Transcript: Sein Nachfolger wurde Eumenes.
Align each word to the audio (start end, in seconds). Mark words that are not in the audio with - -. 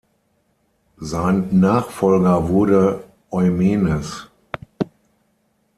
Sein 0.97 1.59
Nachfolger 1.59 2.49
wurde 2.49 3.03
Eumenes. 3.29 4.31